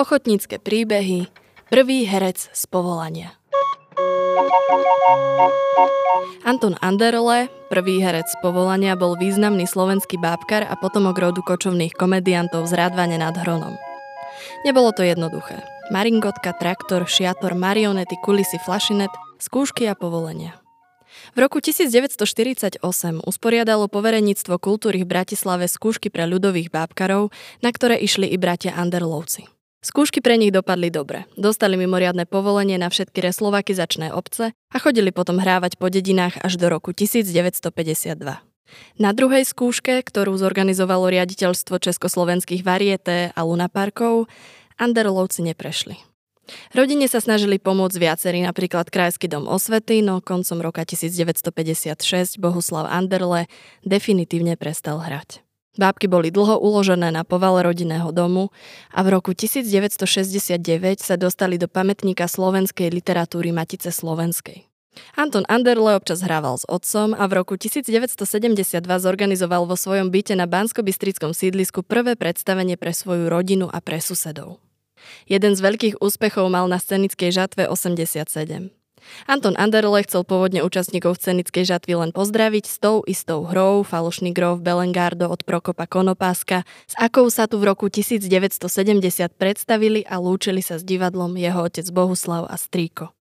Ochotnícke 0.00 0.56
príbehy, 0.56 1.28
prvý 1.68 2.08
herec 2.08 2.48
z 2.56 2.62
povolania. 2.72 3.36
Anton 6.40 6.72
Anderle, 6.80 7.52
prvý 7.68 8.00
herec 8.00 8.24
z 8.24 8.36
povolania, 8.40 8.96
bol 8.96 9.20
významný 9.20 9.68
slovenský 9.68 10.16
bábkar 10.16 10.64
a 10.64 10.72
potomok 10.80 11.20
rodu 11.20 11.44
kočovných 11.44 11.92
komediantov 11.92 12.64
z 12.64 12.80
Rádvane 12.80 13.20
nad 13.20 13.36
Hronom. 13.36 13.76
Nebolo 14.64 14.96
to 14.96 15.04
jednoduché. 15.04 15.60
Maringotka, 15.92 16.56
traktor, 16.56 17.04
šiator, 17.04 17.52
marionety, 17.52 18.16
kulisy, 18.24 18.56
flašinet, 18.56 19.12
skúšky 19.36 19.84
a 19.84 19.92
povolenia. 19.92 20.56
V 21.36 21.44
roku 21.44 21.60
1948 21.60 22.80
usporiadalo 23.20 23.84
povereníctvo 23.92 24.56
kultúry 24.64 25.04
v 25.04 25.12
Bratislave 25.12 25.68
skúšky 25.68 26.08
pre 26.08 26.24
ľudových 26.24 26.72
bábkarov, 26.72 27.28
na 27.60 27.68
ktoré 27.68 28.00
išli 28.00 28.32
i 28.32 28.40
bratia 28.40 28.72
Anderlovci. 28.72 29.59
Skúšky 29.80 30.20
pre 30.20 30.36
nich 30.36 30.52
dopadli 30.52 30.92
dobre. 30.92 31.24
Dostali 31.40 31.80
mimoriadne 31.80 32.28
povolenie 32.28 32.76
na 32.76 32.92
všetky 32.92 33.24
reslovakizačné 33.24 34.12
obce 34.12 34.52
a 34.52 34.76
chodili 34.76 35.08
potom 35.08 35.40
hrávať 35.40 35.80
po 35.80 35.88
dedinách 35.88 36.36
až 36.44 36.60
do 36.60 36.68
roku 36.68 36.92
1952. 36.92 38.44
Na 39.00 39.10
druhej 39.16 39.42
skúške, 39.48 40.04
ktorú 40.04 40.36
zorganizovalo 40.36 41.08
riaditeľstvo 41.08 41.80
československých 41.80 42.60
varieté 42.60 43.32
a 43.32 43.40
lunaparkov, 43.42 44.28
Anderlovci 44.76 45.42
neprešli. 45.48 45.96
Rodine 46.76 47.06
sa 47.06 47.22
snažili 47.22 47.56
pomôcť 47.56 47.96
viacerí, 47.96 48.42
napríklad 48.42 48.90
Krajský 48.90 49.30
dom 49.30 49.46
osvety, 49.46 50.02
no 50.02 50.20
koncom 50.20 50.60
roka 50.60 50.82
1956 50.82 52.36
Bohuslav 52.36 52.90
Anderle 52.90 53.46
definitívne 53.86 54.58
prestal 54.60 54.98
hrať. 55.00 55.40
Bábky 55.80 56.12
boli 56.12 56.28
dlho 56.28 56.60
uložené 56.60 57.08
na 57.08 57.24
povale 57.24 57.64
rodinného 57.64 58.12
domu 58.12 58.52
a 58.92 59.00
v 59.00 59.16
roku 59.16 59.32
1969 59.32 60.60
sa 61.00 61.16
dostali 61.16 61.56
do 61.56 61.72
pamätníka 61.72 62.28
slovenskej 62.28 62.92
literatúry 62.92 63.48
Matice 63.48 63.88
Slovenskej. 63.88 64.68
Anton 65.16 65.48
Anderle 65.48 65.96
občas 65.96 66.20
hrával 66.20 66.60
s 66.60 66.68
otcom 66.68 67.16
a 67.16 67.24
v 67.24 67.32
roku 67.40 67.56
1972 67.56 68.20
zorganizoval 68.84 69.64
vo 69.64 69.78
svojom 69.78 70.12
byte 70.12 70.36
na 70.36 70.44
bansko 70.44 70.84
sídlisku 71.32 71.80
prvé 71.80 72.18
predstavenie 72.18 72.76
pre 72.76 72.92
svoju 72.92 73.32
rodinu 73.32 73.70
a 73.72 73.80
pre 73.80 74.02
susedov. 74.02 74.60
Jeden 75.24 75.56
z 75.56 75.60
veľkých 75.64 75.94
úspechov 76.04 76.52
mal 76.52 76.68
na 76.68 76.76
scenickej 76.76 77.32
žatve 77.32 77.64
87. 77.64 78.79
Anton 79.30 79.54
Anderle 79.58 80.02
chcel 80.02 80.22
pôvodne 80.26 80.60
účastníkov 80.60 81.20
scenickej 81.20 81.64
žatvy 81.66 81.98
len 81.98 82.10
pozdraviť 82.10 82.64
s 82.66 82.76
tou 82.80 83.02
istou 83.06 83.46
hrou 83.46 83.86
Falošný 83.86 84.34
grov 84.34 84.60
Belengardo 84.60 85.30
od 85.30 85.46
Prokopa 85.46 85.86
Konopáska, 85.86 86.66
s 86.84 86.94
akou 86.98 87.28
sa 87.30 87.46
tu 87.46 87.62
v 87.62 87.70
roku 87.70 87.86
1970 87.88 88.66
predstavili 89.38 90.02
a 90.04 90.18
lúčili 90.18 90.60
sa 90.60 90.76
s 90.76 90.84
divadlom 90.84 91.36
jeho 91.38 91.62
otec 91.64 91.86
Bohuslav 91.94 92.50
a 92.50 92.56
strýko. 92.58 93.14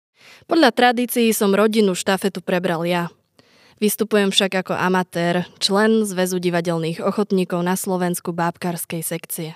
Podľa 0.47 0.69
tradícií 0.75 1.31
som 1.31 1.55
rodinu 1.55 1.95
štafetu 1.95 2.43
prebral 2.43 2.83
ja. 2.83 3.11
Vystupujem 3.77 4.33
však 4.33 4.65
ako 4.65 4.73
amatér, 4.73 5.45
člen 5.61 6.01
Zväzu 6.01 6.41
divadelných 6.41 6.97
ochotníkov 6.97 7.61
na 7.61 7.77
Slovensku 7.77 8.33
bábkarskej 8.33 9.05
sekcie. 9.05 9.53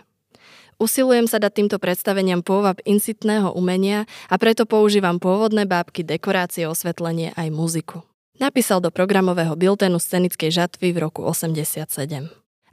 Usilujem 0.81 1.29
sa 1.29 1.37
dať 1.37 1.61
týmto 1.61 1.77
predstaveniam 1.77 2.41
pôvab 2.41 2.81
incitného 2.89 3.53
umenia 3.53 4.09
a 4.25 4.41
preto 4.41 4.65
používam 4.65 5.21
pôvodné 5.21 5.69
bábky, 5.69 6.01
dekorácie, 6.01 6.65
osvetlenie 6.65 7.38
aj 7.38 7.53
muziku. 7.53 8.01
Napísal 8.41 8.81
do 8.81 8.89
programového 8.89 9.53
biltenu 9.53 10.01
scenickej 10.01 10.49
žatvy 10.49 10.89
v 10.89 11.05
roku 11.05 11.21
87. 11.21 11.85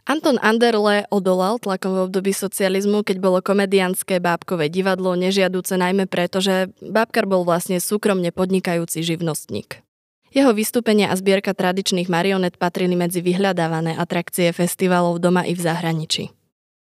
Anton 0.08 0.40
Anderle 0.40 1.04
odolal 1.12 1.60
tlakom 1.60 1.92
v 1.92 2.08
období 2.08 2.32
socializmu, 2.32 3.04
keď 3.04 3.20
bolo 3.20 3.44
komedianské 3.44 4.24
bábkové 4.24 4.72
divadlo 4.72 5.12
nežiaduce 5.12 5.76
najmä 5.76 6.08
preto, 6.08 6.40
že 6.40 6.72
bábkar 6.80 7.28
bol 7.28 7.44
vlastne 7.44 7.76
súkromne 7.76 8.32
podnikajúci 8.32 9.04
živnostník. 9.04 9.84
Jeho 10.32 10.56
vystúpenia 10.56 11.12
a 11.12 11.14
zbierka 11.20 11.52
tradičných 11.52 12.08
marionet 12.08 12.56
patrili 12.56 12.96
medzi 12.96 13.20
vyhľadávané 13.20 14.00
atrakcie 14.00 14.48
festivalov 14.56 15.20
doma 15.20 15.44
i 15.44 15.52
v 15.52 15.60
zahraničí 15.60 16.37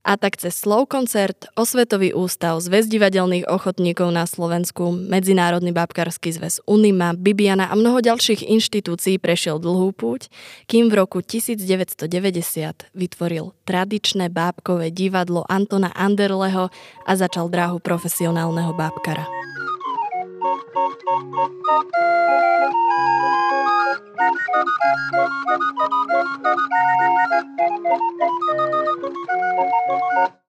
a 0.06 0.14
tak 0.14 0.38
cez 0.38 0.54
Slow 0.54 0.86
koncert, 0.86 1.50
Osvetový 1.58 2.14
ústav, 2.14 2.62
Zväz 2.62 2.86
divadelných 2.86 3.50
ochotníkov 3.50 4.14
na 4.14 4.22
Slovensku, 4.22 4.94
Medzinárodný 4.94 5.74
babkarský 5.74 6.30
zväz 6.30 6.62
Unima, 6.62 7.10
Bibiana 7.18 7.66
a 7.66 7.74
mnoho 7.74 7.98
ďalších 7.98 8.46
inštitúcií 8.46 9.18
prešiel 9.18 9.58
dlhú 9.58 9.90
púť, 9.90 10.30
kým 10.70 10.86
v 10.86 11.02
roku 11.02 11.18
1990 11.26 12.06
vytvoril 12.94 13.50
tradičné 13.66 14.30
bábkové 14.30 14.94
divadlo 14.94 15.42
Antona 15.50 15.90
Anderleho 15.90 16.70
a 17.02 17.12
začal 17.18 17.50
dráhu 17.50 17.82
profesionálneho 17.82 18.70
bábkara. 18.78 19.26